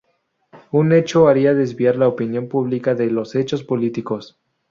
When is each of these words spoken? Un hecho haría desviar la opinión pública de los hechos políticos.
Un 0.71 0.93
hecho 0.93 1.27
haría 1.27 1.53
desviar 1.53 1.95
la 1.95 2.07
opinión 2.07 2.47
pública 2.49 2.95
de 2.95 3.11
los 3.11 3.35
hechos 3.35 3.63
políticos. 3.63 4.39